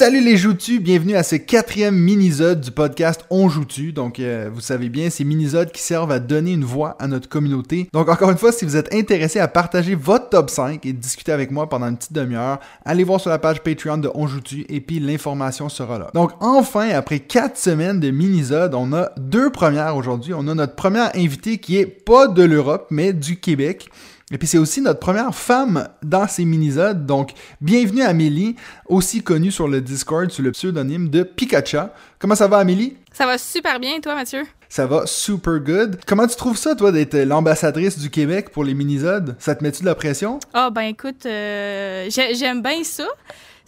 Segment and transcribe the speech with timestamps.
[0.00, 3.92] Salut les joutus, bienvenue à ce quatrième minisode du podcast On joue-tu.
[3.92, 7.28] Donc, euh, vous savez bien, ces minisodes qui servent à donner une voix à notre
[7.28, 7.86] communauté.
[7.92, 11.32] Donc, encore une fois, si vous êtes intéressé à partager votre top 5 et discuter
[11.32, 14.64] avec moi pendant une petite demi-heure, allez voir sur la page Patreon de On joue-tu
[14.70, 16.06] et puis l'information sera là.
[16.14, 20.32] Donc, enfin, après quatre semaines de minisodes, on a deux premières aujourd'hui.
[20.32, 23.90] On a notre première invitée qui est pas de l'Europe, mais du Québec.
[24.32, 28.54] Et puis c'est aussi notre première femme dans ces minisodes, donc bienvenue Amélie,
[28.86, 31.78] aussi connue sur le Discord sous le pseudonyme de Pikachu.
[32.20, 32.96] Comment ça va Amélie?
[33.12, 34.44] Ça va super bien, et toi Mathieu?
[34.68, 35.98] Ça va super good.
[36.06, 39.34] Comment tu trouves ça, toi, d'être l'ambassadrice du Québec pour les minisodes?
[39.40, 40.38] Ça te met-tu de la pression?
[40.54, 43.08] Ah, oh, ben écoute, euh, j'aime bien ça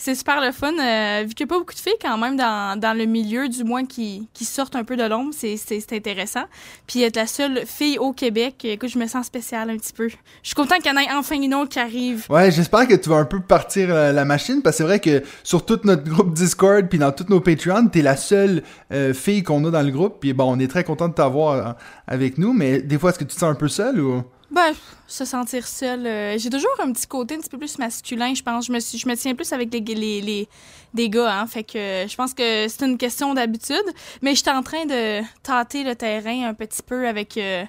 [0.02, 0.72] c'est super le fun.
[0.72, 3.48] Euh, vu qu'il n'y a pas beaucoup de filles quand même dans, dans le milieu,
[3.48, 5.56] du moins qui, qui sortent un peu de l'ombre, c'est,
[5.92, 6.42] intéressant.
[6.88, 10.08] Puis être la seule fille au Québec, écoute, je me sens spéciale un petit peu.
[10.08, 12.26] Je suis content qu'il y en ait enfin une autre qui arrive.
[12.28, 14.98] Ouais, j'espère que tu vas un peu partir euh, la machine, parce que c'est vrai
[14.98, 19.14] que sur tout notre groupe Discord, puis dans tous nos Patreons, t'es la seule euh,
[19.14, 20.16] fille qu'on a dans le groupe.
[20.18, 21.76] Puis bon, on est très content de t'avoir
[22.08, 24.24] avec nous, mais des fois, est-ce que tu te sens un peu seule ou...
[24.52, 24.74] Ben,
[25.06, 26.06] se sentir seule.
[26.06, 28.66] Euh, j'ai toujours un petit côté un petit peu plus masculin, je pense.
[28.66, 30.48] Je me, suis, je me tiens plus avec les, les, les
[30.92, 31.46] des gars, hein.
[31.46, 33.82] Fait que je pense que c'est une question d'habitude.
[34.20, 37.38] Mais j'étais en train de tâter le terrain un petit peu avec.
[37.38, 37.64] Euh,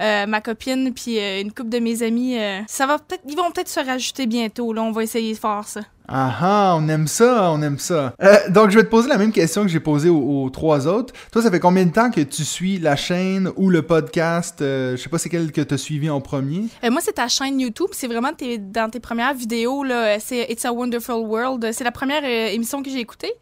[0.00, 3.68] euh, ma copine puis une couple de mes amis, ça va peut-être, ils vont peut-être
[3.68, 4.72] se rajouter bientôt.
[4.72, 5.80] Là, on va essayer de faire ça.
[6.06, 8.12] Ah ah, on aime ça, on aime ça.
[8.22, 11.14] Euh, donc, je vais te poser la même question que j'ai posée aux, trois autres.
[11.32, 14.60] Toi, ça fait combien de temps que tu suis la chaîne ou le podcast?
[14.60, 16.66] Euh, je sais pas c'est quel que tu as suivi en premier.
[16.84, 17.88] Euh, moi, c'est ta chaîne YouTube.
[17.92, 19.82] C'est vraiment dans tes premières vidéos.
[19.82, 20.20] là.
[20.20, 21.70] C'est It's a Wonderful World.
[21.72, 23.32] C'est la première émission que j'ai écoutée.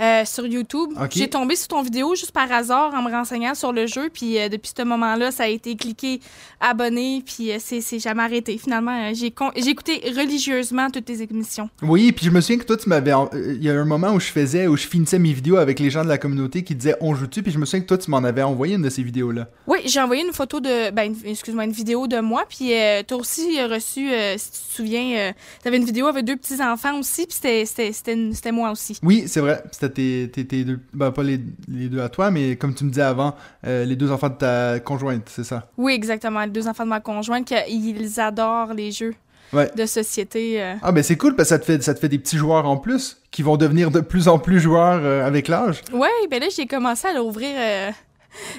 [0.00, 0.90] Euh, sur YouTube.
[1.10, 4.08] J'ai tombé sur ton vidéo juste par hasard en me renseignant sur le jeu.
[4.12, 6.20] Puis euh, depuis ce moment-là, ça a été cliqué
[6.60, 7.20] abonné.
[7.26, 8.58] Puis euh, c'est jamais arrêté.
[8.58, 11.68] Finalement, j'ai écouté religieusement toutes tes émissions.
[11.82, 13.12] Oui, puis je me souviens que toi, tu m'avais.
[13.34, 15.90] Il y a un moment où je faisais, où je finissais mes vidéos avec les
[15.90, 17.42] gens de la communauté qui disaient on joue-tu?
[17.42, 19.48] Puis je me souviens que toi, tu m'en avais envoyé une de ces vidéos-là.
[19.66, 20.90] Oui, j'ai envoyé une photo de.
[20.92, 22.44] Ben, excuse-moi, une vidéo de moi.
[22.48, 22.70] Puis
[23.08, 27.00] tu as aussi reçu, si tu te souviens, tu avais une vidéo avec deux petits-enfants
[27.00, 27.26] aussi.
[27.26, 28.96] Puis c'était moi aussi.
[29.02, 29.60] Oui, c'est vrai.
[29.72, 30.26] C'était tes,
[30.64, 33.34] deux, ben pas les, deux à toi, mais comme tu me disais avant,
[33.66, 35.70] euh, les deux enfants de ta conjointe, c'est ça?
[35.76, 36.44] Oui, exactement.
[36.44, 39.14] Les deux enfants de ma conjointe, ils adorent les jeux.
[39.52, 40.62] de société.
[40.62, 40.74] Euh.
[40.82, 42.66] Ah ben c'est cool parce que ça te fait ça te fait des petits joueurs
[42.66, 45.80] en plus qui vont devenir de plus en plus joueurs euh, avec l'âge.
[45.92, 47.54] Oui, ben là j'ai commencé à l'ouvrir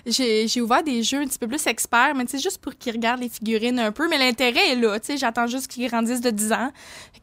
[0.05, 3.21] j'ai ouvert des jeux un petit peu plus experts, mais c'est juste pour qu'ils regardent
[3.21, 4.07] les figurines un peu.
[4.09, 6.71] Mais l'intérêt est là, tu sais, j'attends juste qu'ils grandissent de 10 ans.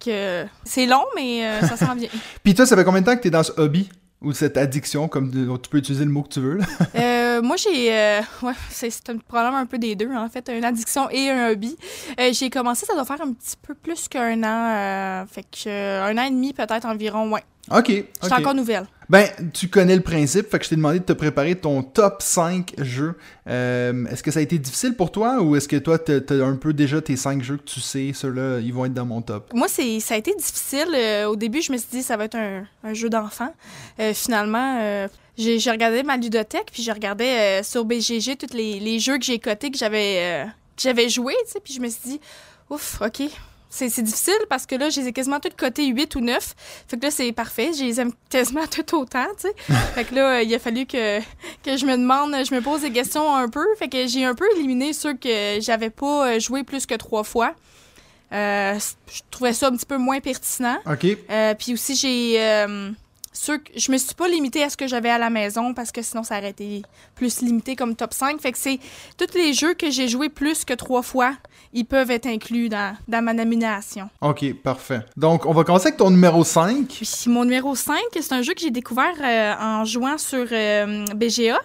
[0.04, 2.08] que c'est long, mais ça s'en vient.
[2.44, 3.88] Puis toi, ça fait combien de temps que tu es dans ce hobby?
[4.22, 6.58] Ou cette addiction, comme tu peux utiliser le mot que tu veux.
[6.94, 7.94] euh, moi, j'ai.
[7.94, 11.50] Euh, ouais, c'est un problème un peu des deux, en fait, une addiction et un
[11.50, 11.76] hobby.
[12.18, 14.70] Euh, j'ai commencé, ça doit faire un petit peu plus qu'un an.
[14.72, 17.44] Euh, fait que un an et demi, peut-être environ, ouais.
[17.70, 17.88] OK.
[17.88, 18.86] Je suis encore nouvelle.
[19.08, 22.22] Ben, tu connais le principe, fait que je t'ai demandé de te préparer ton top
[22.22, 23.14] 5 jeux.
[23.48, 26.44] Euh, est-ce que ça a été difficile pour toi ou est-ce que toi, tu as
[26.44, 29.22] un peu déjà tes 5 jeux que tu sais, ceux-là, ils vont être dans mon
[29.22, 29.52] top?
[29.54, 30.88] Moi, c'est ça a été difficile.
[30.94, 33.52] Euh, au début, je me suis dit, ça va être un, jeu d'enfant.
[34.00, 35.06] Euh, finalement,
[35.36, 39.38] j'ai regardé ma ludothèque, puis j'ai regardé sur BGG tous les, les, jeux que j'ai
[39.38, 40.46] cotés, que j'avais
[40.76, 42.20] j'avais joué, tu sais, puis je me suis dit,
[42.70, 43.22] ouf, OK,
[43.76, 46.54] c'est difficile parce que là, j'ai quasiment toutes côté 8 ou 9.
[46.88, 47.72] Fait que là, c'est parfait.
[47.76, 49.54] Je les aime quasiment tout autant, tu sais.
[49.94, 51.20] fait que là, il a fallu que,
[51.62, 53.66] que je me demande, je me pose des questions un peu.
[53.78, 57.24] Fait que j'ai un peu éliminé ceux que j'avais pas euh, joué plus que trois
[57.24, 57.54] fois.
[58.32, 58.78] Euh,
[59.12, 60.78] je trouvais ça un petit peu moins pertinent.
[60.86, 61.06] OK.
[61.30, 62.38] Euh, puis aussi, j'ai
[63.76, 66.22] je me suis pas limitée à ce que j'avais à la maison parce que sinon
[66.22, 66.82] ça aurait été
[67.14, 68.40] plus limité comme top 5.
[68.40, 68.78] Fait que c'est
[69.16, 71.34] tous les jeux que j'ai joués plus que trois fois,
[71.72, 74.08] ils peuvent être inclus dans, dans ma nomination.
[74.20, 75.00] OK, parfait.
[75.16, 76.88] Donc, on va commencer avec ton numéro 5.
[76.88, 81.04] Puis, mon numéro 5, c'est un jeu que j'ai découvert euh, en jouant sur euh,
[81.14, 81.58] BGA.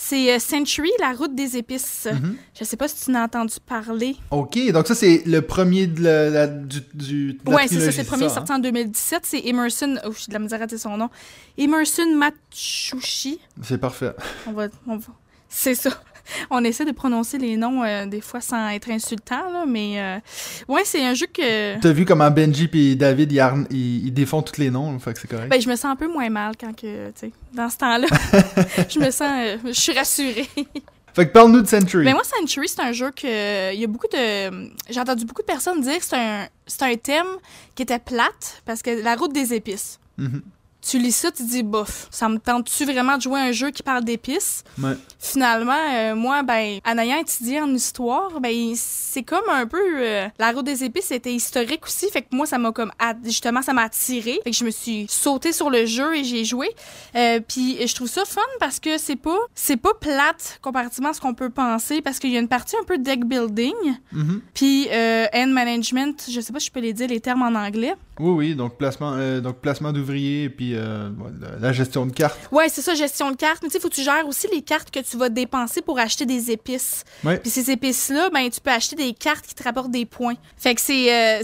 [0.00, 2.06] C'est euh, Century, la route des épices.
[2.06, 2.36] Mhm.
[2.56, 4.14] Je sais pas si tu en as entendu parler.
[4.30, 8.06] OK, donc ça, c'est le premier de la, du, du Oui, c'est ça, c'est le
[8.06, 9.22] premier sorti en 2017.
[9.24, 9.98] C'est Emerson...
[10.06, 11.10] Oh, j'ai de la misère à dire son nom.
[11.58, 13.40] Emerson Matsushi.
[13.60, 14.12] C'est parfait.
[14.46, 14.68] On va...
[14.86, 15.12] On va...
[15.48, 15.90] C'est ça.
[16.50, 20.18] on essaie de prononcer les noms euh, des fois sans être insultant, là, mais euh,
[20.68, 21.80] ouais, c'est un jeu que.
[21.80, 23.32] T'as vu comment Benji et David
[23.70, 25.48] ils, défont tous les noms, fait que c'est correct.
[25.48, 28.06] Ben, je me sens un peu moins mal quand que, tu sais, dans ce temps-là,
[28.88, 30.48] je me sens, euh, je suis rassurée.
[31.14, 32.04] Fait que parle-nous de Century.
[32.04, 33.74] Mais ben, moi, Century, c'est un jeu que.
[33.74, 34.70] Il y a beaucoup de.
[34.90, 36.46] J'ai entendu beaucoup de personnes dire que c'est un,
[36.82, 37.26] un thème
[37.74, 39.98] qui était plate parce que la route des épices.
[40.18, 40.40] Mm-hmm.
[40.88, 43.82] Tu lis ça, tu dis, bof, ça me tente-tu vraiment de jouer un jeu qui
[43.82, 44.64] parle d'épices?
[44.82, 44.96] Ouais.
[45.18, 49.78] Finalement, euh, moi, ben, en ayant étudié en histoire, ben, c'est comme un peu.
[49.98, 52.08] euh, la route des épices c'était historique aussi.
[52.10, 52.92] Fait que moi, ça m'a comme.
[53.24, 54.40] Justement, ça m'a attiré.
[54.44, 56.68] Fait que je me suis sautée sur le jeu et j'ai joué.
[57.16, 59.38] Euh, Puis je trouve ça fun parce que c'est pas.
[59.54, 62.76] C'est pas plate comparativement à ce qu'on peut penser parce qu'il y a une partie
[62.80, 63.74] un peu deck building.
[64.12, 64.40] Mhm.
[64.54, 64.88] Puis
[65.34, 67.94] end management, je sais pas si je peux les dire les termes en anglais.
[68.20, 71.10] Oui, oui, donc placement, euh, donc placement d'ouvriers et puis euh,
[71.60, 72.38] la, gestion de cartes.
[72.50, 73.62] Ouais, c'est ça, gestion de cartes.
[73.62, 75.98] Mais tu sais, faut que tu gères aussi les cartes que tu vas dépenser pour
[75.98, 77.04] acheter des épices.
[77.24, 77.38] Ouais.
[77.38, 80.36] Puis ces épices-là, ben, tu peux acheter des cartes qui te rapportent des points.
[80.56, 81.12] Fait que c'est.
[81.12, 81.42] euh,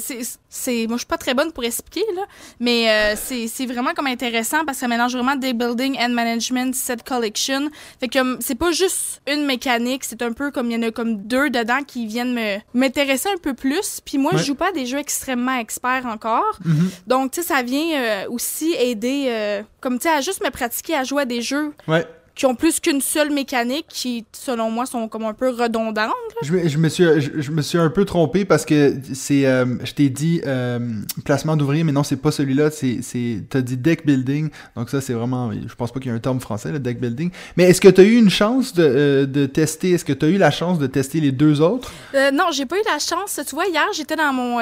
[0.57, 2.23] c'est- moi, je suis pas très bonne pour expliquer, là.
[2.61, 6.11] Mais euh, c'est c'est vraiment comme intéressant parce que ça mélange vraiment des building and
[6.11, 7.71] management set collection.
[8.01, 10.89] Fait que um, c'est pas juste une mécanique, c'est un peu comme il y en
[10.89, 14.01] a comme deux dedans qui viennent me m'intéresser un peu plus.
[14.05, 14.39] Puis moi, Ouais.
[14.39, 16.59] je joue pas à des jeux extrêmement experts encore.
[16.65, 16.91] Mhm.
[17.07, 20.51] Donc, tu sais, ça vient euh, aussi aider, euh, comme tu sais, à juste me
[20.51, 22.07] pratiquer à jouer à des jeux Ouais.
[22.35, 26.11] Qui ont plus qu'une seule mécanique, qui, selon moi, sont comme un peu redondantes.
[26.43, 29.47] Je, me- je me suis, je, je me suis un peu trompé parce que c'est,
[29.47, 30.81] euh, je t'ai dit euh,
[31.25, 32.71] placement d'ouvriers, mais non, c'est pas celui-là.
[32.73, 33.01] C'est,
[33.49, 36.21] t'as dit deck building, donc ça c'est vraiment, je pense pas qu'il y ait un
[36.21, 37.31] terme français, le deck building.
[37.57, 40.37] Mais est-ce que t'as eu une chance de, euh, de tester, est-ce que t'as eu
[40.39, 41.93] la chance de tester les deux autres?
[42.33, 43.41] Non, j'ai pas eu la chance.
[43.47, 44.59] Tu vois, hier, j'étais dans mon.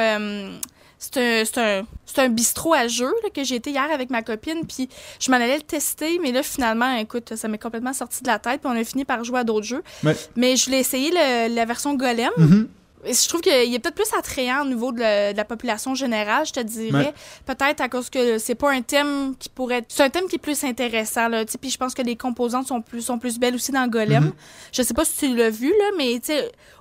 [1.02, 4.22] C'est un, c'est un, un bistrot à jeux là, que j'ai été hier avec ma
[4.22, 4.88] copine, puis
[5.20, 8.38] je m'en allais le tester, mais là, finalement, écoute, ça m'est complètement sorti de la
[8.38, 9.82] tête, puis on a fini par jouer à d'autres jeux.
[10.04, 10.16] Ouais.
[10.36, 12.30] Mais je voulais essayer le- la version Golem.
[12.38, 12.68] Mhm.
[13.04, 16.46] Je trouve qu'il est peut-être plus attrayant au niveau de la, de la population générale,
[16.46, 17.06] je te dirais.
[17.06, 17.14] Ouais.
[17.46, 19.86] Peut-être à cause que c'est pas un thème qui pourrait être...
[19.88, 21.44] C'est un thème qui est plus intéressant, là.
[21.60, 24.26] Puis je pense que les composantes sont plus, sont plus belles aussi dans Golem.
[24.26, 24.32] Mhm.
[24.72, 26.20] Je sais pas si tu l'as vu, là, mais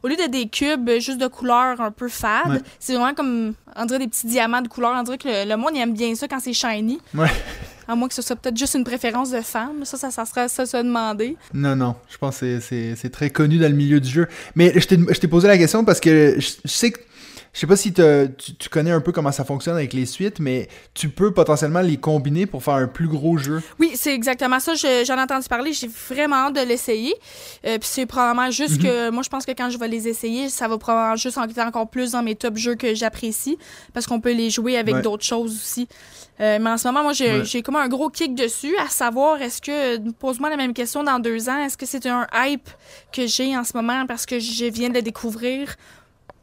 [0.03, 2.61] au lieu de des cubes juste de couleurs un peu fades, Ouais.
[2.79, 4.93] c'est vraiment comme, on dirait des petits diamants de couleurs.
[4.95, 6.99] On dirait que le, le monde il aime bien ça quand c'est shiny.
[7.15, 7.27] Ouais.
[7.91, 9.83] À moins que ce soit peut-être juste une préférence de femme.
[9.83, 11.35] Ça, ça, ça serait ça se demander.
[11.53, 14.27] Non, non, je pense que c'est- très connu dans le milieu du jeu.
[14.55, 14.87] Mais je
[15.19, 16.99] t'ai posé la question parce que je sais que.
[17.53, 18.01] Je sais pas si tu,
[18.57, 21.97] tu connais un peu comment ça fonctionne avec les suites, mais tu peux potentiellement les
[21.97, 23.61] combiner pour faire un plus gros jeu.
[23.77, 24.73] Oui, c'est exactement ça.
[24.73, 25.73] Je- J'en ai entendu parler.
[25.73, 27.13] J'ai vraiment hâte de l'essayer.
[27.65, 28.83] Euh, Puis c'est probablement juste Mhm.
[28.83, 31.43] que moi, je pense que quand je vais les essayer, ça va probablement juste en
[31.43, 33.57] être encore plus dans mes top jeux que j'apprécie
[33.93, 35.01] parce qu'on peut les jouer avec Ouais.
[35.01, 35.89] d'autres choses aussi.
[36.39, 37.45] Euh, mais en ce moment, moi, j'ai Ouais.
[37.45, 41.19] j'ai comme un gros kick dessus à savoir est-ce que, pose-moi la même question dans
[41.19, 42.69] deux ans, est-ce que c'est un hype
[43.11, 45.75] que j'ai en ce moment parce que je viens de le découvrir?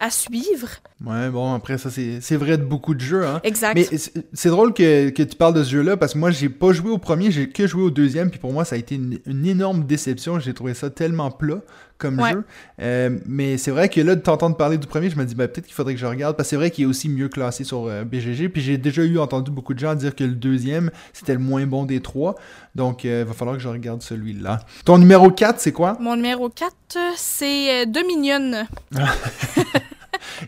[0.01, 0.69] À suivre?
[1.05, 3.41] Ouais, bon, après ça, c'est vrai de beaucoup de jeux, hein.
[3.45, 3.75] Exact.
[3.75, 3.87] Mais
[4.33, 6.91] c'est drôle que, que tu parles de ce jeu-là parce que moi, j'ai pas joué
[6.91, 9.47] au premier, j'ai que joué au deuxième, puis pour moi, ça a été une, une
[9.47, 10.41] énorme déception.
[10.41, 11.61] J'ai trouvé ça tellement plat
[11.99, 12.33] comme Ouais.
[12.33, 12.45] jeu.
[12.81, 15.49] Euh, mais c'est vrai que là, de t'entendre parler du premier, je me dis, ben,
[15.49, 17.65] peut-être qu'il faudrait que je regarde parce que c'est vrai qu'il est aussi mieux classé
[17.65, 18.49] sur euh, BGG.
[18.49, 21.67] Puis j'ai déjà eu entendu beaucoup de gens dire que le deuxième, c'était le moins
[21.67, 22.35] bon des trois.
[22.77, 24.61] Donc, il va falloir que je regarde celui-là.
[24.85, 25.97] Ton numéro 4, c'est quoi?
[26.01, 26.73] Mon numéro 4,
[27.17, 28.65] c'est euh, Dominion.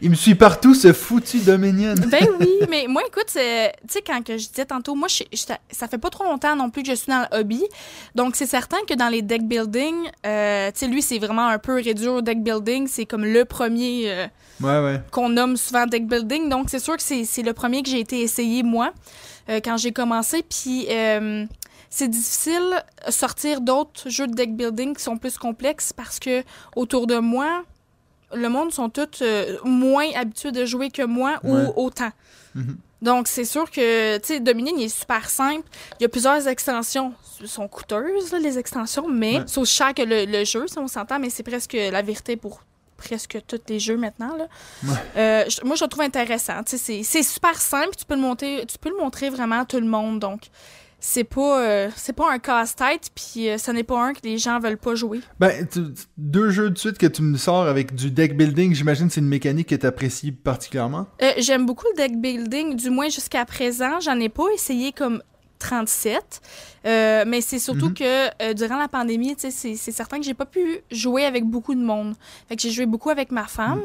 [0.02, 1.94] Il me suit partout, ce foutu Dominion.
[2.10, 3.72] Ben oui, mais moi, écoute, tu sais,
[4.06, 6.82] quand que je disais tantôt, moi, je- je- ça fait pas trop longtemps non plus
[6.82, 7.62] que je suis dans le hobby.
[8.14, 9.94] Donc, c'est certain que dans les deck building,
[10.26, 12.86] euh, tu sais, lui, c'est vraiment un peu réduit au deck building.
[12.88, 14.26] C'est comme le premier euh,
[14.60, 15.00] Ouais, ouais.
[15.10, 16.48] qu'on nomme souvent deck building.
[16.48, 18.92] Donc, c'est sûr que c'est le premier que j'ai été essayé, moi,
[19.48, 20.42] euh, quand j'ai commencé.
[20.42, 20.86] Puis,
[21.92, 26.44] c'est difficile de sortir d'autres jeux de deck building qui sont plus complexes parce que
[26.76, 27.64] autour de moi,
[28.34, 31.50] le monde sont tous euh, moins habitués de jouer que moi Ouais.
[31.76, 32.10] ou autant.
[32.54, 32.76] Mhm.
[33.02, 35.66] Donc, c'est sûr que, tu sais, Dominion, il est super simple.
[35.98, 37.14] Il y a plusieurs extensions.
[37.40, 39.44] Elles sont coûteuses, là, les extensions, mais Ouais.
[39.46, 42.36] c'est aussi cher que le, le jeu, si on s'entend, mais c'est presque la vérité
[42.36, 42.60] pour
[42.98, 44.36] presque tous les jeux maintenant.
[44.36, 44.46] Là.
[44.84, 44.90] Ouais.
[45.16, 46.60] Euh, moi, je le trouve intéressant.
[46.66, 47.96] C'est super simple.
[47.96, 50.18] Tu peux, le monter, tu peux le montrer vraiment à tout le monde.
[50.18, 50.42] Donc,
[51.00, 54.38] c'est pas, euh, c'est pas un casse-tête, puis euh, ce n'est pas un que les
[54.38, 55.20] gens veulent pas jouer.
[55.38, 55.80] Ben, tu-
[56.18, 59.20] deux jeux de suite que tu me sors avec du deck building, j'imagine que c'est
[59.20, 61.06] une mécanique que tu apprécies particulièrement.
[61.22, 63.98] Euh, J'aime beaucoup le deck building, du moins jusqu'à présent.
[64.00, 65.22] J'en ai pas essayé comme
[65.60, 66.40] 37.
[66.86, 67.94] Euh, mais c'est surtout Mhm.
[67.94, 71.80] que euh, durant la pandémie, c'est certain que j'ai pas pu jouer avec beaucoup de
[71.80, 72.14] monde.
[72.48, 73.82] Fait que j'ai joué beaucoup avec ma femme.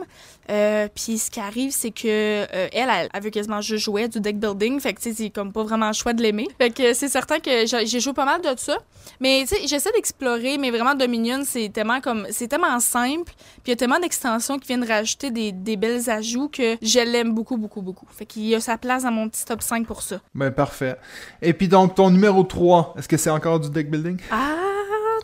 [0.49, 4.07] Euh, Puis ce qui arrive, c'est que euh, elle, elle, veut quasiment juste jouer à
[4.07, 4.79] du deck building.
[4.79, 6.47] Fait que c'est comme pas vraiment le choix de l'aimer.
[6.57, 8.77] Fait que c'est certain que j'ai joué pas mal de ça.
[9.19, 13.33] Mais j'essaie d'explorer, mais vraiment Dominion, c'est tellement comme c'est tellement simple.
[13.35, 16.99] Puis il y a tellement d'extensions qui viennent rajouter des, des belles ajouts que je
[16.99, 18.07] l'aime beaucoup, beaucoup, beaucoup.
[18.15, 20.21] Fait qu'il y a sa place dans mon petit top 5 pour ça.
[20.33, 20.95] Ben, parfait.
[21.41, 24.17] Et puis donc, ton numéro 3, est-ce que c'est encore du deck building?
[24.31, 24.55] Ah,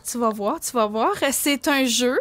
[0.09, 1.11] tu vas voir, tu vas voir.
[1.31, 2.17] C'est un jeu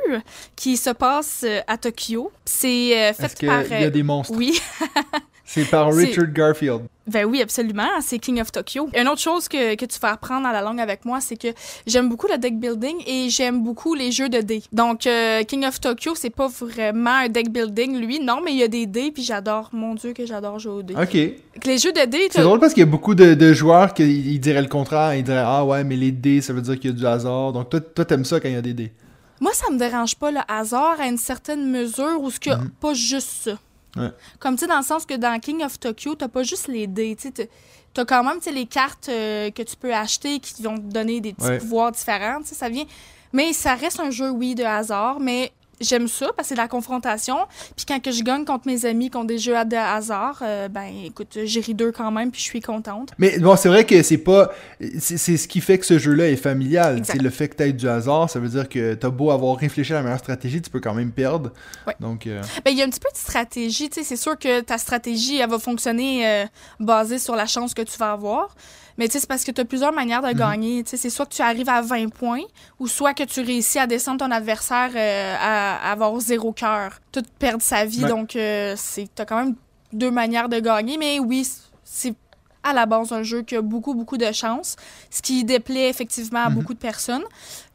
[0.57, 2.31] qui se passe euh, à Tokyo.
[2.45, 3.67] C'est euh, Est-ce fait qu'il par.
[3.67, 4.35] y a euh, des monstres?
[4.37, 4.61] Oui.
[5.53, 6.83] C'est par Richard Garfield.
[7.09, 7.89] Ben oui, absolument.
[8.03, 8.89] C'est King of Tokyo.
[8.97, 11.49] Une autre chose que, que tu vas apprendre à la langue avec moi, c'est que
[11.85, 14.63] j'aime beaucoup le deck building et j'aime beaucoup les jeux de dés.
[14.73, 18.21] Donc, euh, King of Tokyo, c'est pas vraiment un deck building, lui.
[18.21, 19.71] Non, mais il y a des dés, puis j'adore.
[19.73, 20.95] Mon Dieu, que j'adore jouer aux dés.
[20.95, 21.61] Ok.
[21.61, 23.93] Que Les jeux de dés, C'est drôle parce qu'il y a beaucoup de, de joueurs
[23.93, 25.17] qui ils diraient le contraire.
[25.17, 27.53] Ils diraient Ah ouais, mais les dés, ça veut dire qu'il y a du hasard.
[27.53, 28.93] Donc toi, toi t'aimes ça quand il y a des dés.
[29.41, 32.71] moi, ça me dérange pas le hasard à une certaine mesure ou ce que Mhm.
[32.81, 33.59] pas juste ça.
[33.97, 34.11] Ouais.
[34.39, 36.87] Comme tu sais, dans le sens que dans King of Tokyo, t'as pas juste les
[36.87, 37.17] dés.
[37.17, 37.49] Tu sais,
[37.95, 41.33] t'as- quand même les cartes euh, que tu peux acheter qui vont te donner des
[41.33, 41.59] petits Ouais.
[41.59, 42.39] pouvoirs différents.
[42.45, 42.85] Ça vient.
[43.33, 46.61] Mais ça reste un jeu, oui, de hasard, mais j'aime ça parce que c'est de
[46.61, 47.37] la confrontation.
[47.77, 50.69] Puis quand que je gagne contre mes amis qui ont des jeux de hasard, euh,
[50.69, 53.11] ben écoute, j'ai ri d'eux quand même, puis je suis contente.
[53.19, 54.51] Mais bon, c'est vrai que c'est pas.
[54.99, 57.01] C'est ce qui fait que ce jeu-là est familial.
[57.05, 58.29] C'est le fait que t'aies du hasard.
[58.31, 60.95] Ça veut dire que t'as beau avoir réfléchi à la meilleure stratégie, tu peux quand
[60.95, 61.51] même perdre.
[61.87, 61.95] Ouais.
[62.01, 62.27] Donc.
[62.27, 63.89] euh, Ben, il y a un petit peu de stratégie.
[63.91, 66.45] tu sais, C'est sûr que ta stratégie, elle va fonctionner euh,
[66.79, 68.55] basée sur la chance que tu vas avoir.
[69.01, 70.85] Mais tu sais, c'est parce que tu as plusieurs manières de gagner.
[70.85, 72.43] Tu sais, C'est soit que tu arrives à 20 points
[72.79, 77.01] ou soit que tu réussis à descendre ton adversaire euh, à, à avoir zéro cœur.
[77.11, 78.03] Tout perdre sa vie.
[78.05, 78.09] Ouais.
[78.11, 79.55] Donc, euh, c'est tu as quand même
[79.93, 80.99] deux manières de gagner.
[80.99, 81.49] Mais oui,
[81.83, 82.15] c'est
[82.63, 84.77] à la base un jeu qui a beaucoup, beaucoup de chance,
[85.11, 86.57] ce qui déplaît effectivement à Mhm.
[86.57, 87.25] beaucoup de personnes.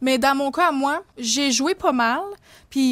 [0.01, 2.21] Mais dans mon cas, à moi, j'ai joué pas mal,
[2.69, 2.91] puis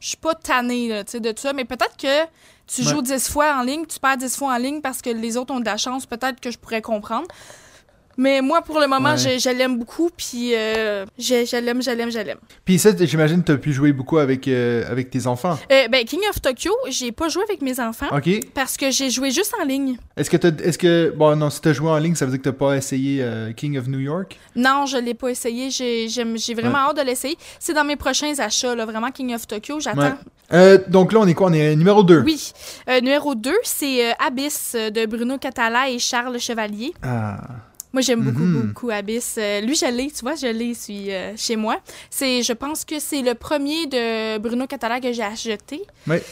[0.00, 2.24] je suis pas tannée là, de tout ça, mais peut-être que
[2.66, 2.88] tu Ouais.
[2.88, 5.52] joues 10 fois en ligne, tu perds 10 fois en ligne parce que les autres
[5.54, 7.28] ont de la chance, peut-être que je pourrais comprendre.
[8.20, 9.16] Mais moi, pour le moment, Ouais.
[9.16, 12.36] je, je l'aime beaucoup, puis euh, je, je l'aime, je l'aime, je l'aime.
[12.66, 15.58] Puis ça, j'imagine que t'as pu jouer beaucoup avec, euh, avec tes enfants.
[15.72, 18.28] Euh, ben, King of Tokyo, j'ai pas joué avec mes enfants Ok.
[18.54, 19.96] parce que j'ai joué juste en ligne.
[20.18, 20.36] Est-ce que.
[20.62, 21.14] Est-ce que.
[21.16, 23.52] Bon, non, si t'as joué en ligne, ça veut dire que t'as pas essayé euh,
[23.54, 24.38] King of New York?
[24.54, 25.70] Non, je l'ai pas essayé.
[25.70, 27.38] J'ai j'ai vraiment hâte de l'essayer.
[27.58, 29.80] C'est dans mes prochains achats, là, vraiment King of Tokyo.
[29.80, 30.00] J'attends.
[30.02, 30.12] Ouais.
[30.52, 31.48] Euh, donc là, on est quoi?
[31.48, 32.20] On est numéro 2.
[32.26, 32.52] Oui.
[32.88, 36.92] Euh, numéro 2, c'est euh, Abyss de Bruno Catala et Charles Chevalier.
[37.02, 37.38] Ah.
[37.92, 38.62] Moi, j'aime beaucoup, Mhm.
[38.68, 39.34] beaucoup Abyss.
[39.38, 40.74] Euh, lui, je l'ai, tu vois, je l'ai
[41.12, 41.80] euh, chez moi.
[42.08, 45.82] C'est, je pense que c'est le premier de Bruno Catala que j'ai acheté.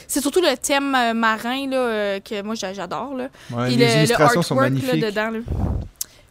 [0.06, 3.14] C'est surtout le thème euh, marin là, que moi, j'a- j'adore.
[3.16, 3.28] Là.
[3.50, 5.04] Ouais, les le, le illustrations sont artwork là, magnifiques.
[5.04, 5.30] dedans.
[5.30, 5.38] là.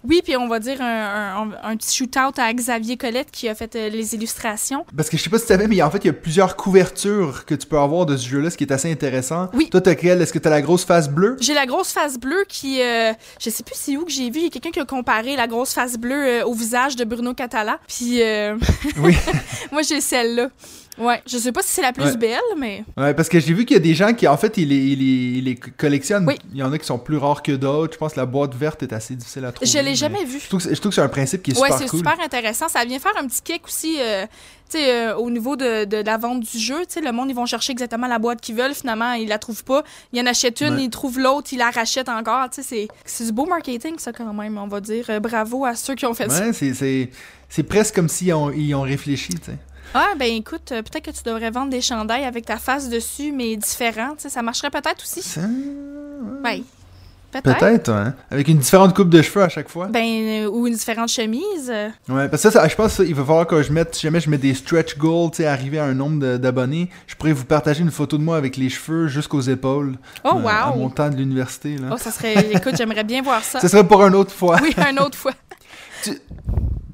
[0.08, 3.56] Oui, puis on va dire un, un- un petit shoot-out à Xavier Colette qui a
[3.56, 4.86] fait euh, les illustrations.
[4.96, 6.56] Parce que je sais pas si tu savais, mais en fait, il y a plusieurs
[6.56, 9.50] couvertures que tu peux avoir de ce jeu-là, ce qui est assez intéressant.
[9.54, 9.70] Oui.
[9.70, 11.38] Toi, t'as quelle Est-ce que t'as la grosse face bleue?
[11.42, 12.82] J'ai la grosse face bleue qui.
[12.82, 14.40] euh, je sais plus c'est où que j'ai vu.
[14.40, 17.04] Il y a quelqu'un qui a comparé la grosse face bleue euh, au visage de
[17.04, 17.80] Bruno Catala.
[17.88, 18.22] Puis.
[18.22, 18.56] euh,
[19.00, 19.16] Oui.
[19.72, 20.50] moi, j'ai celle-là.
[20.98, 21.22] Ouais.
[21.28, 22.18] Je sais pas si c'est la plus Ouais.
[22.18, 22.84] belle, mais.
[22.98, 24.76] Ouais, parce que j'ai vu qu'il y a des gens qui, en fait, ils les,
[24.76, 26.26] ils les, collectionnent.
[26.28, 26.36] Oui.
[26.52, 27.94] Il y en a qui sont plus rares que d'autres.
[27.94, 29.70] Je pense que la boîte verte est assez difficile à trouver.
[29.70, 30.40] Je l'ai mais jamais vu.
[30.40, 32.00] Je trouve, que, c'est- que c'est un principe qui est Ouais, super c'est cool.
[32.00, 32.68] super intéressant.
[32.68, 34.26] Ça vient faire un petit kick aussi, euh,
[34.70, 36.80] tu sais, euh, au niveau de, de la vente du jeu.
[36.88, 38.74] Tu sais, le monde, ils vont chercher exactement la boîte qu'ils veulent.
[38.74, 39.84] Finalement, ils la trouvent pas.
[40.14, 40.84] Ils en achètent une, Ouais.
[40.86, 42.50] ils trouvent l'autre, ils la rachètent encore.
[42.50, 45.06] Tu sais, c'est- c'est du beau marketing, ça, quand même, on va dire.
[45.10, 46.48] Euh, bravo à ceux qui ont fait ça.
[46.48, 47.10] Ouais, c'est- c'est
[47.50, 49.58] c'est presque comme s'ils ont, ils ont réfléchi, tu sais.
[49.98, 53.32] Ah, ben écoute, euh, peut-être que tu devrais vendre des chandails avec ta face dessus,
[53.32, 54.10] mais différent.
[54.16, 55.22] Tu sais, ça marcherait peut-être aussi.
[55.22, 55.42] Ça-
[56.44, 56.62] Ben,
[57.32, 57.58] peut-être.
[57.60, 58.14] Peut-être, hein.
[58.32, 59.88] Avec une différente coupe de cheveux à chaque fois.
[59.88, 60.04] Ben,
[60.46, 61.70] euh, ou une différente chemise.
[62.10, 64.20] Ouais, parce que ça, ça, je pense qu'il va falloir que je mette, si jamais
[64.20, 67.46] je mets des stretch goals, tu sais, arriver à un nombre d'abonnés, je pourrais vous
[67.46, 69.96] partager une photo de moi avec les cheveux jusqu'aux épaules.
[70.24, 70.90] Oh, euh, À mon wow!
[70.90, 71.90] temps de l'université, là.
[71.92, 72.52] Oh, ça serait.
[72.54, 73.60] Écoute, j'aimerais bien voir ça.
[73.62, 74.58] Ce serait pour une autre fois.
[74.62, 75.34] Oui, une autre fois.
[76.04, 76.12] Tu,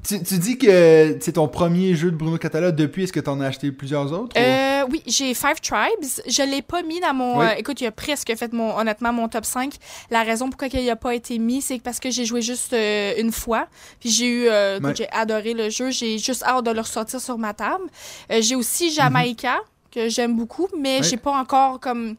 [0.06, 3.46] tu dis que c'est ton premier jeu de Bruno Catala depuis, est-ce que t'en as
[3.46, 4.36] acheté plusieurs autres?
[4.36, 6.22] ou- Euh, oui, j'ai Five Tribes.
[6.26, 7.38] Je l'ai pas mis dans mon.
[7.38, 7.46] Oui.
[7.46, 9.74] euh, écoute, il a presque fait mon, honnêtement mon top 5.
[10.10, 13.14] La raison pourquoi il a pas été mis, c'est parce que j'ai joué juste euh,
[13.18, 13.66] une fois.
[14.00, 14.46] Puis j'ai eu.
[14.48, 14.94] euh, Ouais.
[14.94, 15.90] J'ai adoré le jeu.
[15.90, 17.84] J'ai juste hâte de le ressortir sur ma table.
[18.30, 19.58] J'ai aussi Jamaica,
[19.90, 21.02] que j'aime beaucoup, mais Mhm.
[21.02, 21.08] Ouais.
[21.08, 22.16] j'ai pas encore comme.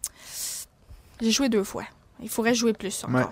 [1.22, 1.84] J'ai joué deux fois.
[2.22, 3.16] Il faudrait jouer plus encore.
[3.16, 3.26] Ouais.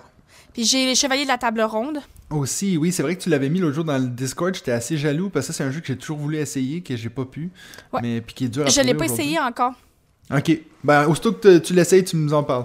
[0.52, 2.00] Puis j'ai les Chevaliers de la Table Ronde.
[2.30, 4.96] Aussi, oui, c'est vrai que tu l'avais mis l'autre jour dans le Discord, j'étais assez
[4.96, 7.50] jaloux parce que c'est un jeu que j'ai toujours voulu essayer, que j'ai pas pu,
[7.92, 8.00] Ouais.
[8.02, 9.72] mais puis qui est dur à Je l'ai pas essayé encore.
[10.34, 12.64] Ok, ben aussitôt que tu l'essayes, tu nous en parles.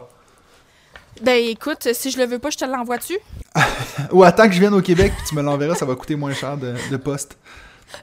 [1.21, 3.19] Ben écoute, si je le veux pas, je te l'envoie dessus.
[4.13, 6.33] Ou attends que je vienne au Québec, puis tu me l'enverras, ça va coûter moins
[6.33, 7.37] cher de, de poste.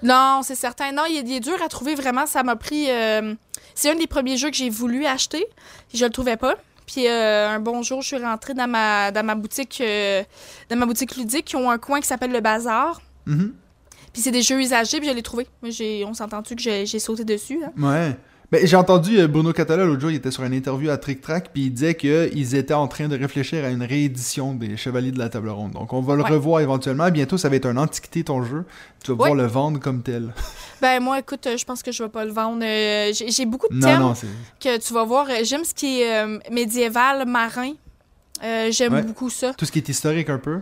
[0.02, 0.92] Non, c'est certain.
[0.92, 2.26] Non, il est, il est dur à trouver vraiment.
[2.26, 2.90] Ça m'a pris.
[2.90, 3.34] euh,
[3.74, 5.46] c'est un des premiers jeux que j'ai voulu acheter.
[5.94, 6.56] Je le trouvais pas.
[6.86, 10.22] Puis euh, un bon jour, je suis rentrée dans ma, dans ma boutique euh,
[10.70, 13.00] dans ma boutique ludique qui ont un coin qui s'appelle le Bazar.
[13.26, 13.52] Mhm.
[14.12, 15.46] Puis c'est des jeux usagés, puis je l'ai trouvé.
[15.62, 17.60] Moi, j'ai, on s'entend-tu que j'ai, j'ai sauté dessus.
[17.64, 17.72] hein?
[17.76, 18.16] Ouais.
[18.52, 21.20] Ben, j'ai entendu euh, Bruno Catala l'autre jour, il était sur une interview à Trick
[21.20, 25.10] Track, puis il disait qu'ils étaient en train de réfléchir à une réédition des Chevaliers
[25.10, 25.72] de la Table Ronde.
[25.72, 26.30] Donc on va le Ouais.
[26.30, 27.10] revoir éventuellement.
[27.10, 28.64] Bientôt, ça va être un antiquité ton jeu.
[29.02, 29.42] Tu vas pouvoir Ouais.
[29.42, 30.32] le vendre comme tel.
[30.80, 32.62] Ben moi, écoute, je pense que je vais pas le vendre.
[32.62, 34.14] Euh, j'ai, beaucoup de Non, thèmes non,
[34.60, 35.26] que tu vas voir.
[35.42, 37.72] J'aime ce qui est euh, médiéval, marin.
[38.44, 39.02] Euh, J'aime Ouais.
[39.02, 39.54] beaucoup ça.
[39.54, 40.60] Tout ce qui est historique un peu.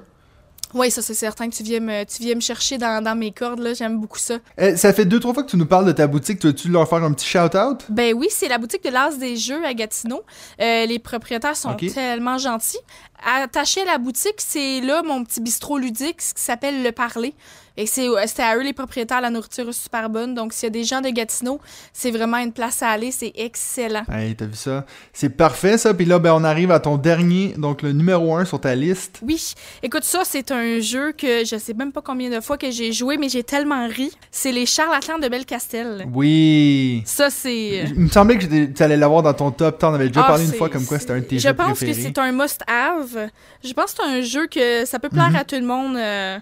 [0.72, 3.30] Oui, ça, c'est certain que tu viens me, tu viens me chercher dans, dans mes
[3.30, 3.60] cordes.
[3.60, 3.74] là.
[3.74, 4.38] J'aime beaucoup ça.
[4.60, 6.40] Euh, ça fait deux, trois fois que tu nous parles de ta boutique.
[6.40, 7.84] Tu veux-tu leur faire un petit shout-out?
[7.90, 10.22] Ben oui, c'est la boutique de l'As des Jeux à Gatineau.
[10.60, 12.78] Euh, les propriétaires sont tellement gentils.
[13.24, 17.34] Attaché à la boutique, c'est là mon petit bistrot ludique ce qui s'appelle Le Parler.
[17.76, 18.06] Et c'est
[18.40, 20.34] à eux les propriétaires, la nourriture est super bonne.
[20.34, 21.60] Donc s'il y a des gens de Gatineau,
[21.92, 24.04] c'est vraiment une place à aller, c'est excellent.
[24.12, 24.84] Hey, t'as vu ça?
[25.12, 25.92] C'est parfait, ça.
[25.92, 29.18] Puis là, ben, on arrive à ton dernier, donc le numéro un sur ta liste.
[29.22, 32.70] Oui, écoute ça, c'est un jeu que je sais même pas combien de fois que
[32.70, 34.12] j'ai joué, mais j'ai tellement ri.
[34.30, 36.06] C'est les charlatans de Belcastel.
[36.12, 37.02] Oui.
[37.06, 39.78] Ça c'est Il me semblait que tu allais l'avoir dans ton top.
[39.78, 41.54] T'en avais déjà Ah, parlé une fois comme quoi c'était un de tes Je jeux
[41.54, 41.92] pense préférés.
[41.92, 43.30] que c'est un must-have.
[43.64, 45.36] Je pense que c'est un jeu que ça peut plaire Mhm.
[45.36, 45.96] à tout le monde.
[45.96, 46.38] euh,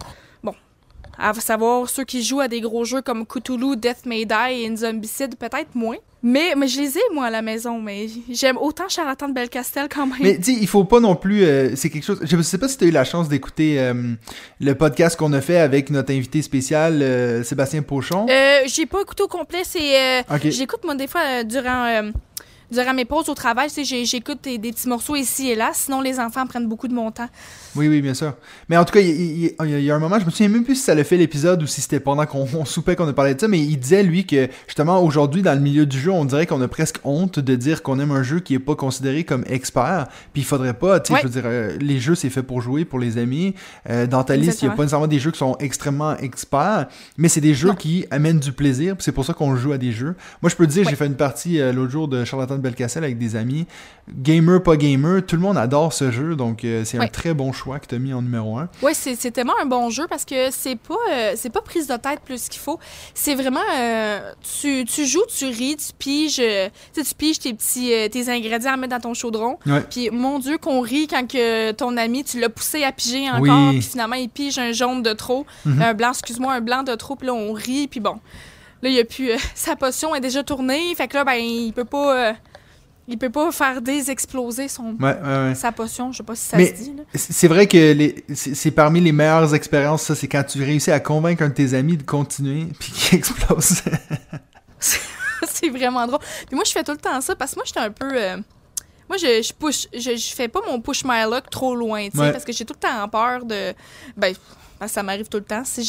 [1.19, 4.77] à savoir ceux qui jouent à des gros jeux comme Cthulhu, Death May Die et
[4.77, 5.97] Zombicide, peut-être moins.
[6.25, 7.81] Mais, mais je les ai, moi, à la maison.
[7.81, 10.19] Mais j'aime autant Charlatan de Belcastel quand même.
[10.21, 11.43] Mais sais, il faut pas non plus.
[11.43, 12.21] euh, c'est quelque chose.
[12.23, 14.15] Je sais pas si tu as eu la chance d'écouter euh,
[14.61, 18.27] le podcast qu'on a fait avec notre invité spécial, euh, Sébastien Pochon.
[18.67, 19.63] J'ai pas écouté au complet.
[19.65, 20.49] C'est, euh, Ok.
[20.51, 22.13] J'écoute, moi, des fois, durant,
[22.71, 25.73] durant mes pauses au travail, j'écoute des, des petits morceaux ici et là.
[25.75, 27.29] Sinon, les enfants prennent beaucoup de mon temps.
[27.75, 28.35] Oui, oui, bien sûr.
[28.69, 30.49] Mais en tout cas, il, il- il- il y a un moment, je me souviens
[30.49, 33.09] même plus si ça l'a fait l'épisode ou si c'était pendant qu'on on soupait qu'on
[33.09, 35.99] a parlé de ça, mais il disait, lui, que justement, aujourd'hui, dans le milieu du
[35.99, 38.59] jeu, on dirait qu'on a presque honte de dire qu'on aime un jeu qui est
[38.59, 40.09] pas considéré comme expert.
[40.33, 41.21] Puis il faudrait pas, tu sais, Ouais.
[41.23, 43.55] je veux dire, euh, les jeux, c'est fait pour jouer, pour les amis.
[43.89, 46.89] Euh, dans ta liste, il y a pas nécessairement des jeux qui sont extrêmement experts,
[47.17, 47.75] mais c'est des jeux Non.
[47.75, 50.15] qui amènent du plaisir, c'est pour ça qu'on joue à des jeux.
[50.43, 50.91] Moi, je peux te dire, Ouais.
[50.91, 53.67] j'ai fait une partie euh, l'autre jour de Charlatan de Belcastel avec des amis.
[54.15, 57.62] Gamer, pas gamer, tout le monde adore ce jeu, donc c'est un très bon choix
[57.81, 58.69] que tu as mis en numéro 1.
[58.83, 61.87] Ouais, c'est c'est tellement un bon jeu parce que c'est pas euh, c'est pas prise
[61.87, 62.79] de tête plus qu'il faut.
[63.15, 67.93] C'est vraiment euh, tu, tu joues, tu ris, tu piges, euh, tu piges tes petits
[68.11, 69.59] tes ingrédients à mettre dans ton chaudron.
[69.67, 69.81] Ouais.
[69.91, 73.69] Puis mon dieu qu'on rit quand que ton ami tu l'as poussé à piger encore
[73.69, 73.79] Oui.
[73.79, 75.83] puis finalement il pige un jaune de trop, Mhm.
[75.83, 78.19] un blanc excuse-moi, un blanc de trop puis là on rit puis bon.
[78.83, 81.85] Là il a plus sa potion est déjà tournée, fait que là ben il peut
[81.85, 82.35] pas
[83.13, 85.55] il peut pas faire désexploser son Ouais, ouais, ouais.
[85.55, 86.93] sa potion, je sais pas si ça Mais- se dit.
[87.15, 90.99] C'est vrai que les- c'est parmi les meilleures expériences, ça, c'est quand tu réussis à
[91.01, 93.83] convaincre un de tes amis de continuer, puis qu'il explose.
[94.81, 96.21] c'est vraiment drôle.
[96.47, 98.11] Puis moi, je fais tout le temps ça parce que moi, j'étais un peu.
[98.15, 98.37] euh,
[99.09, 99.87] Moi, je, je push.
[99.93, 102.65] Je, je fais pas mon push my luck trop loin, tu sais, parce que j'ai
[102.65, 103.75] tout le temps peur de.
[104.17, 104.35] Ben,
[104.83, 105.63] parce que ça m'arrive tout le temps.
[105.65, 105.85] Si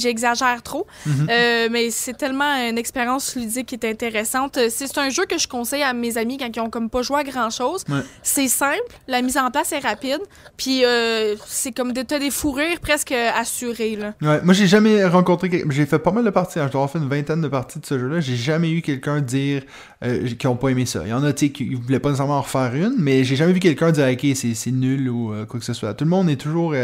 [0.00, 0.84] j'exagère trop.
[1.06, 1.28] Mhm.
[1.30, 4.56] Euh, mais c'est tellement une expérience ludique qui est intéressante.
[4.56, 7.02] Euh, C'est un jeu que je conseille à mes amis quand ils ont comme pas
[7.02, 7.84] joué à grand chose.
[7.88, 8.00] Ouais.
[8.24, 10.18] C'est simple, la mise en place est rapide,
[10.56, 14.14] puis euh, c'est comme de t'as des fous rires presque assurés là.
[14.20, 15.68] Ouais, moi, j'ai jamais rencontré quelqu'un.
[15.70, 16.58] J'ai fait pas mal de parties.
[16.58, 16.66] hein.
[16.66, 18.18] Je dois avoir fait une vingtaine de parties de ce jeu-là.
[18.18, 19.62] J'ai jamais eu quelqu'un dire
[20.04, 21.02] euh, qu'ils ont pas aimé ça.
[21.04, 23.60] Il y en a, qui voulaient pas nécessairement en refaire une, mais j'ai jamais vu
[23.60, 25.94] quelqu'un dire, ok, c'est nul ou quoi que ce soit.
[25.94, 26.74] Tout le monde est toujours.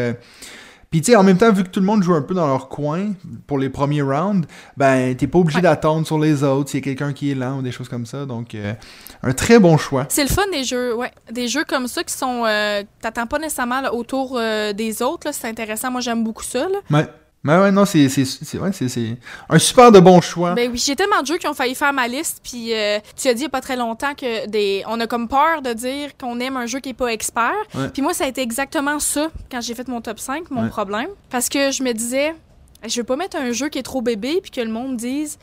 [0.92, 2.46] Puis, tu sais, en même temps, vu que tout le monde joue un peu dans
[2.46, 3.14] leur coin
[3.48, 5.62] pour les premiers rounds, ben, t'es pas obligé Ouais.
[5.62, 8.06] d'attendre sur les autres s'il y a quelqu'un qui est lent ou des choses comme
[8.06, 8.26] ça.
[8.26, 8.74] Donc, euh,
[9.24, 10.06] un très bon choix.
[10.08, 11.10] C'est le fun des jeux, ouais.
[11.32, 12.44] Des jeux comme ça qui sont.
[12.46, 15.32] euh, T'attends pas nécessairement là, autour euh, des autres, là.
[15.32, 15.90] C'est intéressant.
[15.90, 16.78] Moi, j'aime beaucoup ça, là.
[16.90, 17.06] Ouais.
[17.44, 18.70] Mais ouais, non, c'est ouais,
[19.48, 20.54] un super de bon choix.
[20.54, 23.26] Ben oui, j'ai tellement de jeux qui ont failli faire ma liste, puis euh, tu
[23.28, 25.72] as dit il y a pas très longtemps que des, on a comme peur de
[25.72, 27.52] dire qu'on aime un jeu qui est pas expert.
[27.74, 27.88] Ouais.
[27.88, 30.68] Puis moi, ça a été exactement ça quand j'ai fait mon top 5, mon Ouais.
[30.68, 31.08] problème.
[31.30, 32.32] Parce que je me disais,
[32.86, 35.36] je veux pas mettre un jeu qui est trop bébé, puis que le monde dise,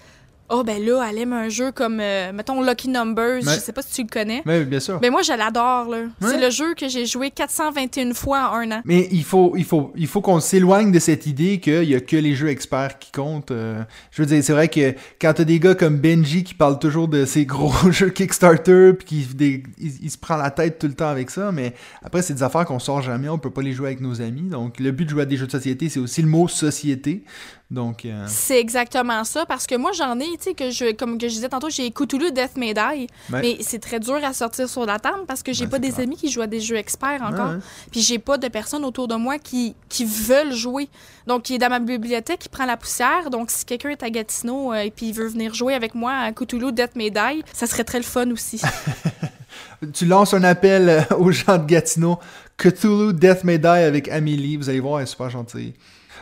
[0.50, 3.56] oh ben là, elle aime un jeu comme, euh, mettons, Lucky Numbers, Ouais.
[3.56, 4.42] je sais pas si tu le connais.
[4.46, 5.00] Ouais, bien sûr.
[5.00, 5.98] Ben moi, je l'adore, là.
[6.22, 6.30] Ouais.
[6.30, 8.82] C'est le jeu que j'ai joué 421 fois en un an.
[8.86, 12.00] Mais il faut, il faut, il faut qu'on s'éloigne de cette idée qu'il y a
[12.00, 13.52] que les jeux experts qui comptent.
[13.52, 13.82] euh.
[14.12, 17.08] je veux dire, c'est vrai que quand t'as des gars comme Benji qui parlent toujours
[17.08, 20.88] de ces gros jeux Kickstarter, puis qui des- il, il se prend la tête tout
[20.88, 23.62] le temps avec ça, mais après c'est des affaires qu'on sort jamais, on peut pas
[23.62, 24.50] les jouer avec nos amis.
[24.50, 27.24] Donc le but de jouer à des jeux de société, c'est aussi le mot société.
[27.72, 31.18] Donc euh, C'est exactement ça, parce que moi, j'en ai, tu sais, que je, comme
[31.18, 33.42] que je disais tantôt, j'ai Cthulhu Death May Die, Ouais.
[33.42, 35.90] mais c'est très dur à sortir sur la table parce que j'ai Ouais, pas des
[35.92, 36.06] clair.
[36.06, 37.52] amis qui jouent à des jeux experts encore.
[37.52, 37.58] ouais.
[37.92, 40.90] Puis j'ai pas de personnes autour de moi qui, qui veulent jouer.
[41.28, 43.30] Donc, il est dans ma bibliothèque, il prend la poussière.
[43.30, 46.12] Donc, si quelqu'un est à Gatineau euh, et puis il veut venir jouer avec moi
[46.14, 48.60] à Cthulhu Death May Die, ça serait très le fun aussi.
[49.94, 52.20] Tu lances un appel euh, aux gens de Gatineau.
[52.58, 54.58] Cthulhu Death May Die avec Amélie.
[54.58, 55.74] Vous allez voir, elle est super gentille.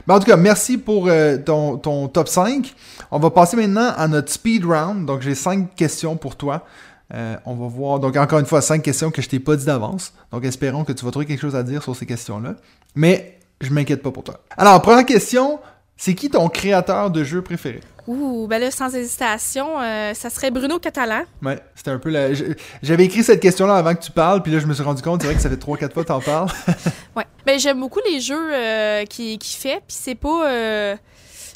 [0.05, 2.73] Ben, en tout cas, merci pour euh, ton, ton top 5.
[3.11, 5.05] On va passer maintenant à notre speed round.
[5.05, 6.65] Donc, j'ai 5 questions pour toi.
[7.13, 7.99] Euh, on va voir.
[7.99, 10.13] Donc, encore une fois, 5 questions que je t'ai pas dit d'avance.
[10.31, 12.55] Donc, espérons que tu vas trouver quelque chose à dire sur ces questions-là.
[12.95, 14.39] Mais je m'inquiète pas pour toi.
[14.57, 15.59] Alors, première question
[15.97, 17.81] c'est qui ton créateur de jeu préféré?
[18.05, 21.23] Ouh, ben là, sans hésitation, euh, ça serait Bruno Catalan.
[21.41, 22.33] Ouais, c'était un peu la...
[22.81, 25.21] J'avais écrit cette question-là avant que tu parles, puis là, je me suis rendu compte,
[25.21, 26.49] c'est vrai que ça fait 3-4 fois que t'en parles.
[27.15, 27.25] Ouais.
[27.47, 30.47] Ben, j'aime beaucoup les jeux euh, qu'il qu'il fait, puis c'est pas...
[30.47, 30.95] euh,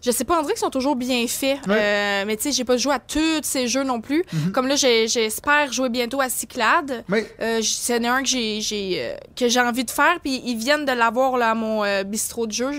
[0.02, 1.60] je sais pas, on dirait qu'ils sont toujours bien faits.
[1.68, 1.76] Ouais.
[1.78, 4.24] Euh, mais tu sais, j'ai pas joué à tous ces jeux non plus.
[4.34, 4.52] Mhm.
[4.52, 7.04] Comme là, j'espère jouer bientôt à Cyclade.
[7.10, 7.20] Oui.
[7.42, 8.62] Euh, c'est un que j'ai
[8.98, 12.48] euh, que j'ai envie de faire puis ils viennent de l'avoir là à mon bistrot
[12.48, 12.72] de jeu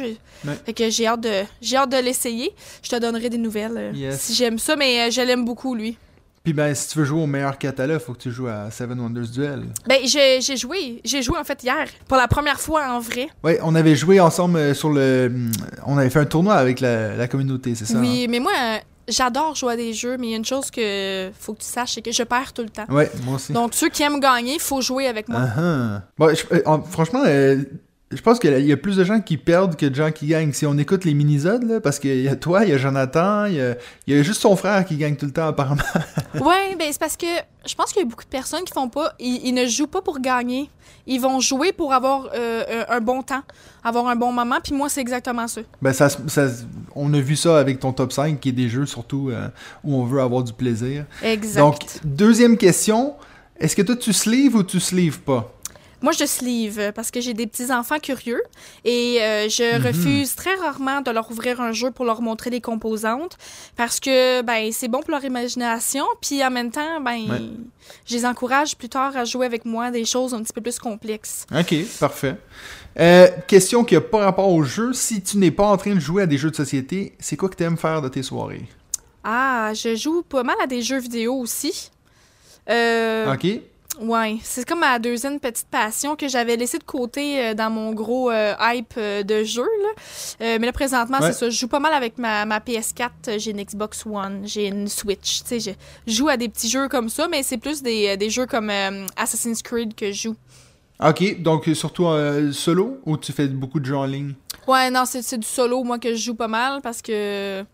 [0.44, 0.54] Ouais.
[0.66, 4.20] fait que j'ai hâte de j'ai hâte de l'essayer je te donnerai des nouvelles Yes.
[4.20, 5.96] si j'aime ça mais je l'aime beaucoup lui
[6.44, 8.98] Puis ben, si tu veux jouer au meilleur catalogue, faut que tu joues à Seven
[8.98, 9.62] Wonders Duel.
[9.88, 13.28] ben j'ai j'ai joué j'ai joué en fait hier pour la première fois en vrai
[13.44, 15.30] Ouais, on avait joué ensemble euh, sur le...
[15.86, 17.98] On avait fait un tournoi avec la, la communauté, c'est ça?
[18.00, 18.76] oui mais moi euh,
[19.06, 21.66] j'adore jouer à des jeux mais il y a une chose que faut que tu
[21.68, 22.92] saches c'est que je perds tout le temps hein?
[22.94, 23.52] Ouais, moi aussi.
[23.52, 26.02] donc ceux qui aiment gagner faut jouer avec moi Ah ah.
[26.18, 27.56] Bon, je- euh, en- franchement, euh,
[28.14, 30.52] je pense qu'il y a plus de gens qui perdent que de gens qui gagnent.
[30.52, 33.46] Si on écoute les minisodes, là, parce qu'il y a toi, il y a Jonathan,
[33.46, 33.74] il y a,
[34.06, 35.82] il y a juste son frère qui gagne tout le temps, apparemment.
[36.34, 37.26] Ouais, ben c'est parce que
[37.66, 39.12] je pense qu'il y a beaucoup de personnes qui font pas.
[39.20, 40.70] Ils, ils ne jouent pas pour gagner.
[41.06, 43.42] Ils vont jouer pour avoir euh, un bon temps,
[43.84, 44.58] avoir un bon moment.
[44.62, 45.60] Puis moi, c'est exactement ça.
[45.80, 46.48] Ben, ça, ça,
[46.94, 49.48] on a vu ça avec ton top 5, qui est des jeux surtout euh,
[49.84, 51.04] où on veut avoir du plaisir.
[51.22, 51.60] Exact.
[51.60, 53.14] Donc, deuxième question.
[53.58, 55.52] Est-ce que toi, tu sleeves ou tu sleeves pas?
[56.02, 58.42] Moi, je sleeve euh, parce que j'ai des petits enfants curieux
[58.84, 59.86] et euh, je Mhm.
[59.86, 63.38] refuse très rarement de leur ouvrir un jeu pour leur montrer les composantes
[63.76, 66.04] parce que ben c'est bon pour leur imagination.
[66.20, 67.40] Puis en même temps, ben Ouais.
[68.06, 70.78] je les encourage plus tard à jouer avec moi des choses un petit peu plus
[70.78, 71.46] complexes.
[71.56, 72.36] Ok, parfait.
[73.00, 74.92] Euh, question qui a pas rapport au jeu.
[74.92, 77.48] Si tu n'es pas en train de jouer à des jeux de société, c'est quoi
[77.48, 78.66] que tu aimes faire de tes soirées?
[79.24, 81.90] Ah, je joue pas mal à des jeux vidéo aussi.
[82.68, 83.46] Euh, Ok.
[84.00, 87.92] Ouais, c'est comme ma deuxième petite passion que j'avais laissée de côté euh, dans mon
[87.92, 89.62] gros euh, hype euh, de jeu.
[89.82, 89.88] Là.
[90.40, 91.26] Euh, mais là, présentement, Ouais.
[91.32, 91.50] c'est ça.
[91.50, 93.10] Je joue pas mal avec ma, ma PS4.
[93.28, 95.42] euh, J'ai une Xbox One, j'ai une Switch.
[95.44, 95.76] Tu sais,
[96.06, 98.70] je joue à des petits jeux comme ça, mais c'est plus des, des jeux comme
[98.70, 100.36] euh, Assassin's Creed que je joue.
[101.04, 102.06] Ok, donc surtout
[102.52, 104.34] solo ou tu fais beaucoup de jeux en ligne?
[104.68, 107.64] Ouais, non, c'est c'est du solo, moi, que je joue pas mal parce que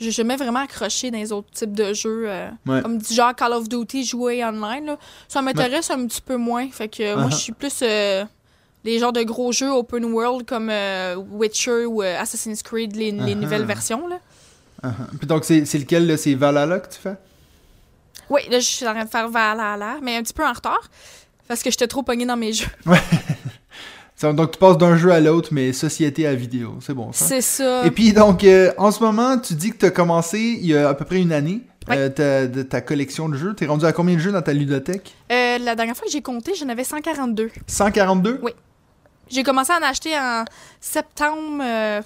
[0.00, 2.24] j'ai jamais vraiment accroché dans les autres types de jeux.
[2.28, 2.82] euh, Ouais.
[2.82, 4.86] Comme du genre Call of Duty, jouer online.
[4.86, 4.98] Là.
[5.28, 6.68] Ça m'intéresse un petit peu moins.
[6.70, 7.30] Fait que euh, moi, Uh-huh.
[7.32, 7.80] je suis plus
[8.84, 13.10] les genres de gros jeux open world comme euh, Witcher ou euh, Assassin's Creed, les,
[13.12, 13.38] les Uh-huh.
[13.38, 14.06] nouvelles versions.
[14.08, 14.18] Là.
[14.82, 15.16] Uh-huh.
[15.18, 16.18] Puis donc, c'est lequel?
[16.18, 17.14] C'est Valhalla que tu fais?
[18.30, 20.90] Oui, là, je suis en train de faire Valhalla, mais un petit peu en retard.
[21.48, 22.66] Parce que j'étais trop pognée dans mes jeux.
[24.16, 26.76] Ça- Donc, tu passes d'un jeu à l'autre, mais société à vidéo.
[26.80, 27.10] C'est bon?
[27.12, 27.84] C'est ça.
[27.84, 30.76] Et puis, donc, euh, en ce moment, tu dis que tu as commencé il y
[30.76, 31.98] a à peu près une année Ouais.
[31.98, 33.54] euh, ta, de ta collection de jeux.
[33.54, 35.14] T'es rendu à combien de jeux dans ta ludothèque?
[35.30, 37.50] Euh, la dernière fois que j'ai compté, j'en avais 142.
[37.66, 38.40] 142?
[38.42, 38.52] Oui.
[39.28, 40.44] J'ai commencé à en acheter en
[40.80, 41.62] septembre.
[41.62, 42.00] euh,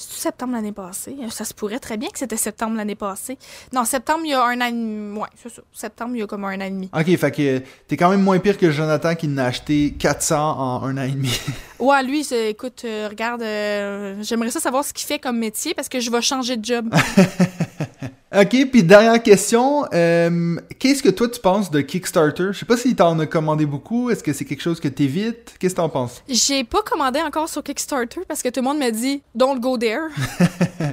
[0.00, 1.16] C'est septembre l'année passée?
[1.28, 3.36] Ça se pourrait très bien que c'était septembre l'année passée.
[3.72, 5.18] Non, septembre, il y a un an et demi.
[5.18, 5.60] Ouais, c'est ça.
[5.72, 6.88] Septembre, il y a comme un an et demi.
[6.92, 9.94] Ok, fait que euh, t'es quand même moins pire que Jonathan qui en a acheté
[9.98, 11.40] 400 en un an et demi.
[11.78, 15.88] Ouais, lui, écoute, euh, regarde, euh, j'aimerais ça savoir ce qu'il fait comme métier parce
[15.88, 16.92] que je vais changer de job.
[18.34, 19.84] ok, puis dernière question.
[19.92, 22.48] euh, Qu'est-ce que toi tu penses de Kickstarter?
[22.52, 24.10] Je sais pas s'il t'en a commandé beaucoup.
[24.10, 25.54] Est-ce que c'est quelque chose que t'évites?
[25.58, 26.22] Qu'est-ce que t'en penses?
[26.28, 29.76] J'ai pas commandé encore sur Kickstarter parce que tout le monde me dit don't go
[29.78, 30.08] there.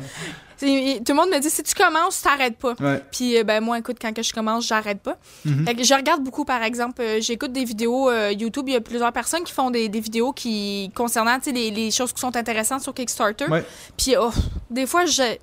[0.58, 2.76] Tout le monde me dit si tu commences, t'arrêtes pas.
[2.80, 3.02] Ouais.
[3.12, 5.18] Puis euh, ben moi écoute quand que je commence, j'arrête pas.
[5.44, 5.66] Mhm.
[5.66, 8.78] Fait que je regarde beaucoup par exemple, euh, j'écoute des vidéos euh, YouTube, il y
[8.78, 12.36] a plusieurs personnes qui font des, des vidéos qui concernant les, les choses qui sont
[12.38, 13.48] intéressantes sur Kickstarter.
[13.50, 13.66] Ouais.
[13.98, 14.32] Puis oh,
[14.70, 15.36] des fois je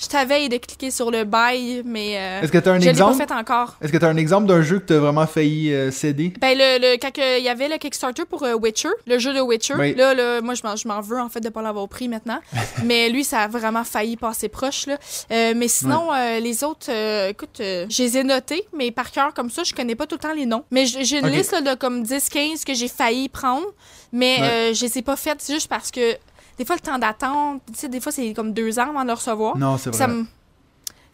[0.00, 2.86] je t'avais de cliquer sur le buy mais euh, Est-ce que t'as un je l'ai
[2.86, 3.16] pas exemple?
[3.16, 3.76] fait encore.
[3.80, 6.32] Est-ce que t'as un exemple d'un jeu que t'as vraiment failli euh, céder?
[6.40, 9.32] Ben, le, le- quand que il y avait le Kickstarter pour euh, Witcher, le jeu
[9.34, 9.94] de Witcher, Oui.
[9.94, 12.38] là, là, moi, je m'en, je m'en veux, en fait, de pas l'avoir pris maintenant.
[12.84, 14.98] mais lui, ça a vraiment failli passer proche, là.
[15.32, 19.10] Euh, mais sinon, euh, les autres, euh, écoute, euh, je les ai notés, mais par
[19.10, 20.64] cœur, comme ça, je connais pas tout le temps les noms.
[20.70, 21.32] Mais j'ai j'ai une Ok.
[21.32, 23.66] liste là, de comme 10-15 que j'ai failli prendre,
[24.12, 24.48] mais Ouais.
[24.70, 26.16] euh, je les ai pas faites juste parce que
[26.58, 29.08] des fois, le temps d'attente, tu sais, des fois, c'est comme deux ans avant de
[29.08, 29.56] le recevoir.
[29.56, 29.98] Non, c'est vrai.
[29.98, 30.24] Ça me,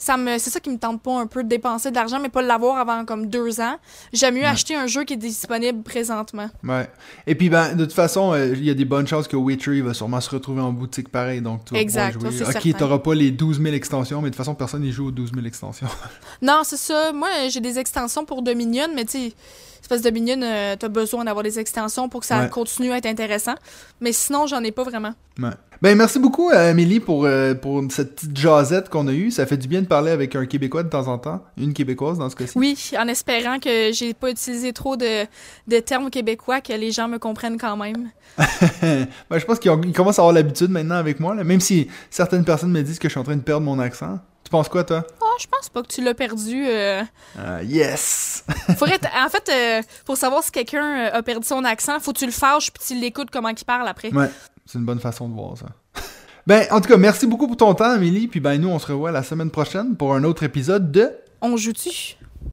[0.03, 2.29] ça me, c'est ça qui me tente pas un peu de dépenser de l'argent, mais
[2.29, 3.77] pas l'avoir avant comme deux ans.
[4.13, 4.47] J'aime mieux Ouais.
[4.49, 6.51] acheter un jeu qui est disponible présentement.
[6.65, 6.91] Ouais.
[7.29, 9.77] Et puis, ben, de toute façon, euh, il y a des bonnes chances que Witcher
[9.77, 12.47] il va sûrement se retrouver en boutique pareil, donc tu vas Exact, pouvoir jouer.
[12.73, 15.13] Ok, t'auras pas les 12 000 extensions, mais de toute façon, personne n'y joue aux
[15.13, 15.87] 12 000 extensions.
[16.43, 17.13] Non, c'est ça.
[17.13, 19.33] Moi, j'ai des extensions pour Dominion, mais tu sais,
[19.81, 22.49] c'est parce que Dominion, euh, t'as besoin d'avoir des extensions pour que ça Ouais.
[22.51, 23.55] continue à être intéressant.
[24.01, 25.15] Mais sinon, j'en ai pas vraiment.
[25.39, 25.51] Ouais.
[25.83, 29.33] Ben, merci beaucoup, euh, Amélie, pour, euh, pour cette petite jasette qu'on a eue.
[29.33, 31.43] Ça fait du bien de parler avec un Québécois de temps en temps.
[31.57, 32.53] Une Québécoise, dans ce cas-ci.
[32.57, 35.25] Oui, en espérant que j'ai pas utilisé trop de,
[35.67, 38.11] de termes québécois, que les gens me comprennent quand même.
[38.39, 42.45] ben, je pense qu'ils commencent à avoir l'habitude maintenant avec moi, là, même si certaines
[42.45, 44.21] personnes me disent que je suis en train de perdre mon accent.
[44.45, 45.05] Tu penses quoi, toi?
[45.21, 46.65] Oh, je pense pas que tu l'as perdu.
[46.67, 47.03] euh.
[47.37, 48.45] Ah, yes!
[48.77, 52.13] Faudrait t- en fait, euh, pour savoir si quelqu'un euh, a perdu son accent, faut
[52.13, 54.13] que tu le fâches puis tu l'écoutes comment il parle après.
[54.13, 54.31] ouais,
[54.67, 55.67] c'est une bonne façon de voir ça.
[56.45, 58.27] Ben, en tout cas, merci beaucoup pour ton temps, Amélie.
[58.27, 61.57] Puis ben, nous, on se revoit la semaine prochaine pour un autre épisode de On
[61.57, 62.17] joue-tu?